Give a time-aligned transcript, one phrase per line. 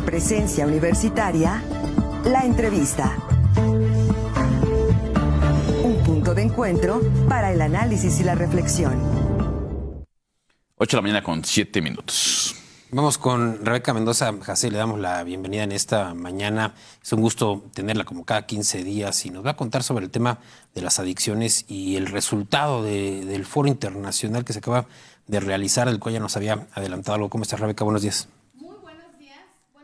[0.00, 1.62] en presencia universitaria,
[2.24, 3.16] la entrevista.
[5.82, 8.98] Un punto de encuentro para el análisis y la reflexión.
[10.76, 12.54] 8 de la mañana con 7 minutos.
[12.92, 14.32] Vamos con Rebeca Mendoza.
[14.44, 16.74] José, le damos la bienvenida en esta mañana.
[17.02, 20.10] Es un gusto tenerla como cada 15 días y nos va a contar sobre el
[20.10, 20.38] tema
[20.74, 24.86] de las adicciones y el resultado del foro internacional que se acaba
[25.26, 27.28] de realizar, del cual ya nos había adelantado algo.
[27.28, 27.84] ¿Cómo estás, Rebeca?
[27.84, 28.28] Buenos días.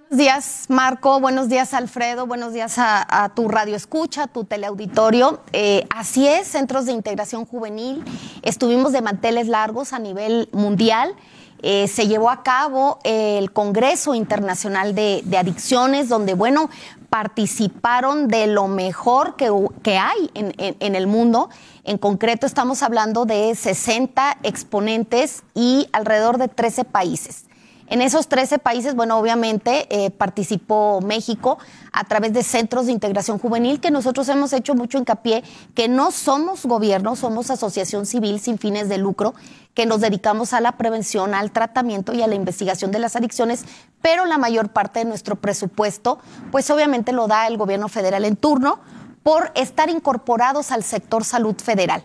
[0.09, 0.67] Buenos días.
[0.69, 1.19] Marco.
[1.19, 2.29] Buenos días, Alfredo.
[2.29, 5.41] Buenos días a, tu radio escucha, tu teleauditorio.
[5.53, 8.05] Eh, así es, centros de integración juvenil.
[8.43, 11.17] Estuvimos de manteles largos a nivel mundial.
[11.61, 16.71] Eh, se llevó a cabo el Congreso Internacional de, Adicciones, donde, bueno,
[17.11, 21.51] participaron de lo mejor que, hay en, en, el mundo.
[21.83, 27.47] En concreto, estamos hablando de 60 exponentes y alrededor de 13 países.
[27.89, 31.59] En esos 13 países, bueno, obviamente eh, participó México
[31.93, 36.11] a través de centros de integración juvenil que nosotros hemos hecho mucho hincapié que no
[36.11, 39.35] somos gobierno, somos asociación civil sin fines de lucro,
[39.75, 43.65] que nos dedicamos a la prevención, al tratamiento y a la investigación de las adicciones,
[44.03, 46.19] pero la mayor parte de nuestro presupuesto,
[46.51, 48.81] pues obviamente lo da el gobierno federal en turno
[49.23, 52.05] por estar incorporados al sector salud federal.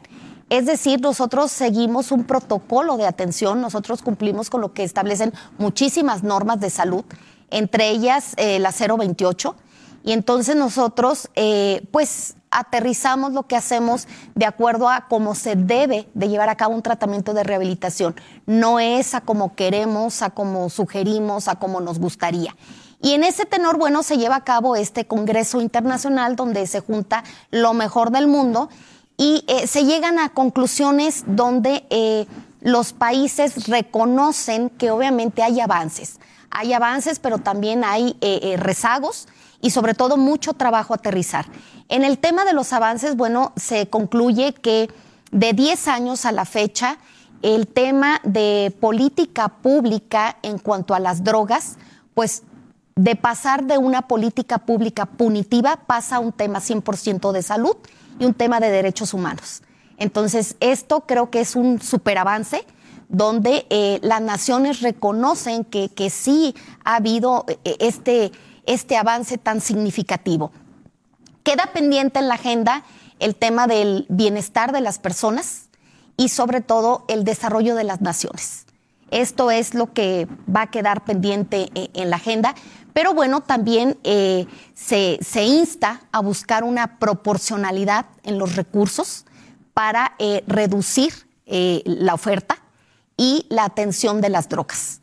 [0.51, 6.23] Es decir, nosotros seguimos un protocolo de atención, nosotros cumplimos con lo que establecen muchísimas
[6.23, 7.05] normas de salud,
[7.51, 9.55] entre ellas eh, la 028,
[10.03, 16.09] y entonces nosotros, eh, pues, aterrizamos lo que hacemos de acuerdo a cómo se debe
[16.15, 18.15] de llevar a cabo un tratamiento de rehabilitación.
[18.45, 22.57] No es a como queremos, a como sugerimos, a como nos gustaría.
[23.01, 27.23] Y en ese tenor, bueno, se lleva a cabo este Congreso Internacional donde se junta
[27.51, 28.67] lo mejor del mundo
[29.21, 32.25] y eh, se llegan a conclusiones donde eh,
[32.59, 36.19] los países reconocen que obviamente hay avances.
[36.49, 39.27] Hay avances, pero también hay eh, rezagos
[39.61, 41.45] y sobre todo mucho trabajo a aterrizar.
[41.87, 44.89] En el tema de los avances, bueno, se concluye que
[45.29, 46.97] de 10 años a la fecha,
[47.43, 51.77] el tema de política pública en cuanto a las drogas,
[52.15, 52.41] pues
[52.95, 57.77] de pasar de una política pública punitiva pasa a un tema 100% de salud
[58.19, 59.61] y un tema de derechos humanos.
[59.97, 62.65] Entonces, esto creo que es un superavance
[63.07, 68.31] donde eh, las naciones reconocen que, que, sí ha habido eh, este,
[68.65, 70.51] este avance tan significativo.
[71.43, 72.83] Queda pendiente en la agenda
[73.19, 75.69] el tema del bienestar de las personas
[76.17, 78.65] y sobre todo el desarrollo de las naciones.
[79.11, 82.55] Esto es lo que va a quedar pendiente eh, en la agenda,
[82.93, 89.25] pero bueno, también eh, se, insta a buscar una proporcionalidad en los recursos
[89.73, 91.13] para eh, reducir
[91.45, 92.59] la oferta
[93.17, 95.01] y la atención de las drogas.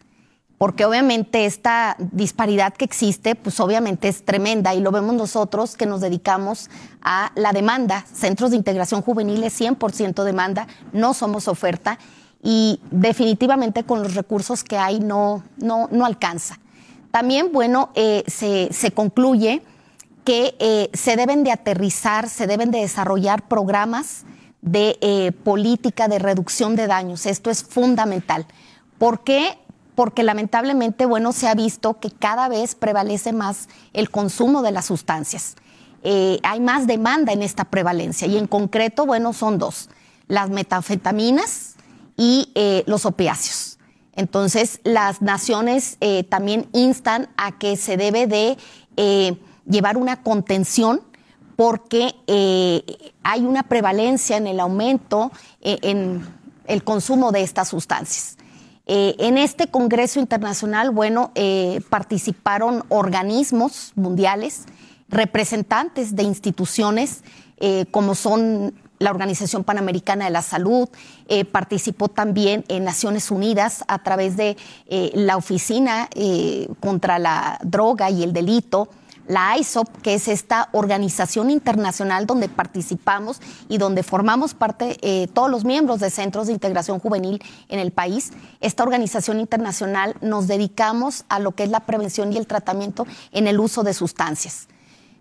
[0.56, 5.84] Porque obviamente esta disparidad que existe, pues obviamente es tremenda y lo vemos nosotros que
[5.84, 6.70] nos dedicamos
[7.02, 8.06] a la demanda.
[8.12, 11.98] Centros de integración juvenil es 100% demanda, no somos oferta
[12.42, 16.58] y definitivamente con los recursos que hay no, no, no alcanza.
[17.10, 19.62] También, bueno, eh, se, concluye
[20.24, 24.24] que eh, se deben de aterrizar, se deben de desarrollar programas
[24.60, 27.26] de eh, política de reducción de daños.
[27.26, 28.46] Esto es fundamental.
[28.98, 29.58] ¿Por qué?
[29.94, 34.86] Porque lamentablemente, bueno, se ha visto que cada vez prevalece más el consumo de las
[34.86, 35.56] sustancias.
[36.04, 39.88] hay más demanda en esta prevalencia y en concreto, bueno, son dos,
[40.28, 41.77] las metanfetaminas
[42.18, 42.52] y
[42.86, 43.78] los opiáceos.
[44.18, 48.58] Entonces, las naciones eh, también instan a que se debe de
[48.96, 51.02] eh, llevar una contención
[51.54, 55.30] porque eh, hay una prevalencia en el aumento
[55.60, 56.26] en
[56.66, 58.36] el consumo de estas sustancias.
[58.86, 61.32] en este Congreso Internacional, bueno,
[61.88, 64.64] participaron organismos mundiales,
[65.08, 67.22] representantes de instituciones
[67.90, 70.88] como son la Organización Panamericana de la Salud,
[71.28, 77.58] eh, participó también en Naciones Unidas a través de eh, la Oficina eh, contra la
[77.62, 78.88] Droga y el Delito,
[79.26, 84.96] la ISOP, que es esta organización internacional donde participamos y donde formamos parte
[85.34, 88.32] todos los miembros de centros de integración juvenil en el país.
[88.62, 93.48] Esta organización internacional nos dedicamos a lo que es la prevención y el tratamiento en
[93.48, 94.66] el uso de sustancias.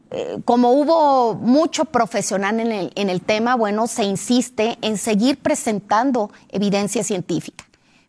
[0.10, 5.38] Eh, como hubo mucho profesional en el, en el tema, bueno, se insiste en seguir
[5.40, 7.66] presentando evidencia científica,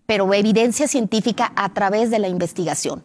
[0.06, 3.02] pero evidencia científica a través de la investigación.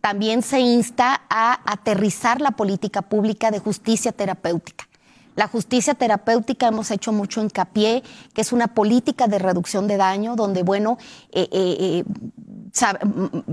[0.00, 4.88] También se insta a aterrizar la política pública de justicia terapéutica.
[5.36, 8.02] La justicia terapéutica hemos hecho mucho hincapié,
[8.34, 10.98] que es una política de reducción de daño, donde, bueno,
[11.32, 12.04] eh, eh,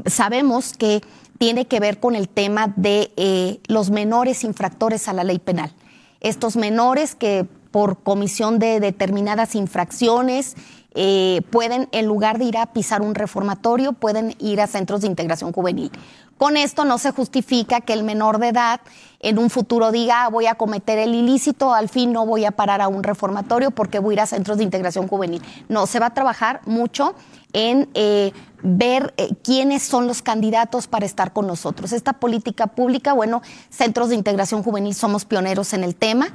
[0.05, 1.01] sabemos que
[1.37, 5.71] tiene que ver con el tema de eh, los menores infractores a la ley penal.
[6.19, 10.55] Estos menores que por comisión de determinadas infracciones
[10.95, 15.07] eh, pueden, en lugar de ir a pisar un reformatorio, pueden ir a centros de
[15.07, 15.91] integración juvenil.
[16.37, 18.81] Con esto no se justifica que el menor de edad
[19.19, 22.51] en un futuro diga ah, voy a cometer el ilícito, al fin no voy a
[22.51, 25.41] parar a un reformatorio porque voy a ir a centros de integración juvenil.
[25.69, 27.15] No, se va a trabajar mucho
[27.57, 31.91] en eh, ver eh, quiénes son los candidatos para estar con nosotros.
[31.91, 36.27] Esta política pública, bueno, centros de integración juvenil somos pioneros en el tema.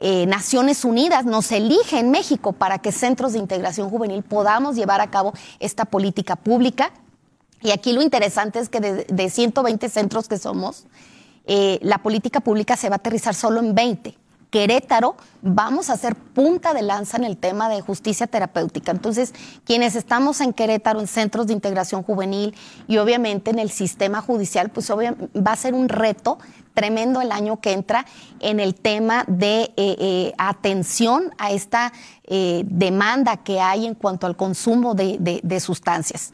[0.00, 5.02] Eh, Naciones Unidas nos elige en México para que centros de integración juvenil podamos llevar
[5.02, 6.90] a cabo esta política pública.
[7.60, 10.86] Y aquí lo interesante es que de, 120 centros que somos,
[11.46, 14.16] la política pública se va a aterrizar solo en 20.
[14.56, 18.90] Querétaro, vamos a hacer punta de lanza en el tema de justicia terapéutica.
[18.90, 19.34] Entonces,
[19.66, 22.54] quienes estamos en Querétaro, en centros de integración juvenil
[22.88, 26.38] y obviamente en el sistema judicial, pues va a ser un reto
[26.72, 28.06] tremendo el año que entra
[28.40, 31.92] en el tema de eh, eh, atención a esta
[32.24, 36.32] eh, demanda que hay en cuanto al consumo de, sustancias.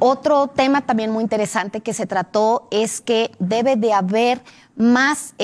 [0.00, 4.42] otro tema también muy interesante que se trató es que debe de haber
[4.74, 5.34] más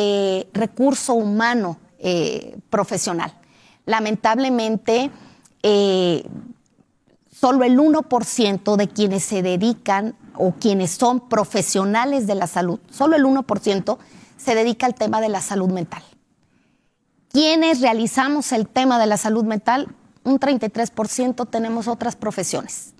[0.52, 1.78] recurso humano
[2.70, 3.32] profesional.
[3.86, 5.10] Lamentablemente,
[7.32, 13.16] solo el 1% de quienes se dedican o quienes son profesionales de la salud, solo
[13.16, 13.98] el 1%
[14.36, 16.02] se dedica al tema de la salud mental.
[17.32, 19.88] Quienes realizamos el tema de la salud mental,
[20.22, 22.92] un 33% tenemos otras profesiones.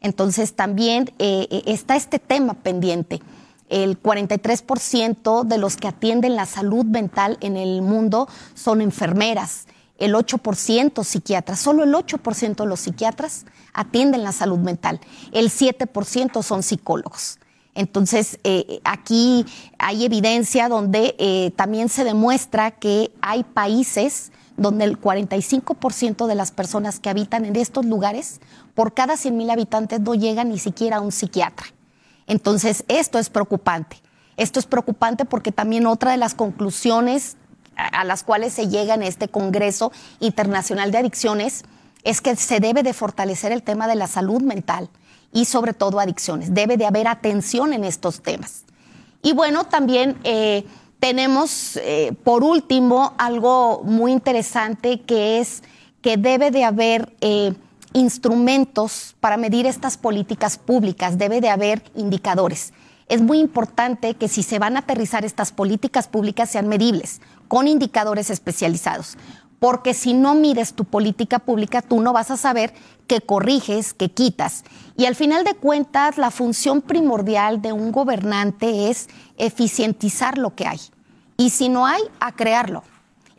[0.00, 3.20] Entonces también eh, eh, está este tema pendiente.
[3.68, 9.66] El 43% de los que atienden la salud mental en el mundo son enfermeras,
[9.98, 15.00] el 8% psiquiatras, solo el 8% de los psiquiatras atienden la salud mental,
[15.32, 17.38] el 7% son psicólogos.
[17.74, 19.44] Entonces, eh, aquí
[19.78, 26.52] hay evidencia donde eh, también se demuestra que hay países donde el 45% de las
[26.52, 28.40] personas que habitan en estos lugares,
[28.74, 31.66] por cada 100.000 habitantes, no llegan ni siquiera a un psiquiatra.
[32.26, 34.00] Entonces, esto es preocupante.
[34.36, 37.36] Esto es preocupante porque también otra de las conclusiones
[37.76, 41.64] a las cuales se llega en este Congreso Internacional de Adicciones
[42.04, 44.90] es que se debe de fortalecer el tema de la salud mental
[45.32, 46.54] y sobre todo adicciones.
[46.54, 48.64] Debe de haber atención en estos temas.
[49.22, 50.64] Y bueno, también eh,
[51.00, 55.62] tenemos, eh, por último, algo muy interesante que es
[56.02, 57.54] que debe de haber eh,
[57.94, 62.74] instrumentos para medir estas políticas públicas, debe de haber indicadores.
[63.08, 67.68] Es muy importante que si se van a aterrizar estas políticas públicas sean medibles, con
[67.68, 69.16] indicadores especializados
[69.64, 72.74] porque si no mides tu política pública, tú no vas a saber
[73.06, 74.62] qué corriges, qué quitas.
[74.94, 79.08] Y al final de cuentas, la función primordial de un gobernante es
[79.38, 80.80] eficientizar lo que hay.
[81.38, 82.82] Y si no hay, a crearlo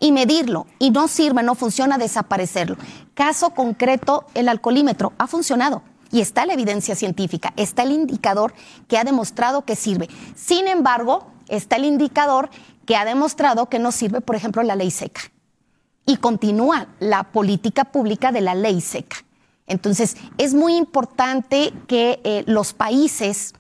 [0.06, 0.68] y medirlo.
[0.78, 2.78] Y no sirve, no funciona, desaparecerlo.
[3.16, 5.82] Caso concreto, el alcoholímetro ha funcionado.
[6.12, 8.54] Y está la evidencia científica, está el indicador
[8.88, 10.08] que ha demostrado que sirve.
[10.36, 12.50] Sin embargo, está el indicador
[12.86, 15.22] que ha demostrado que no sirve, por ejemplo, la ley seca
[16.06, 19.18] y continúa la política pública de la ley seca.
[19.66, 23.56] Entonces, es muy importante que eh, los países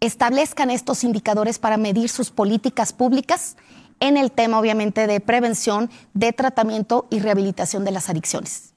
[0.00, 3.56] establezcan estos indicadores para medir sus políticas públicas
[4.00, 8.74] en el tema, obviamente, de prevención, de tratamiento y rehabilitación de las adicciones.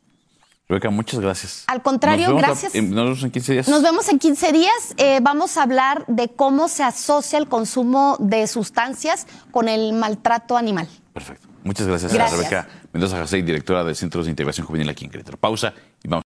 [0.70, 1.64] Rebeca, muchas gracias.
[1.66, 2.76] Al contrario, gracias.
[2.76, 3.68] nos vemos en 15 días.
[3.68, 4.94] Nos vemos en 15 días.
[4.98, 10.58] Eh, vamos a hablar de cómo se asocia el consumo de sustancias con el maltrato
[10.58, 10.88] animal.
[11.12, 11.48] Perfecto.
[11.64, 15.38] Muchas gracias, a Rebeca Mendoza José, directora de Centros de Integración Juvenil aquí en Querétaro.
[15.38, 15.74] Pausa
[16.04, 16.18] y vamos.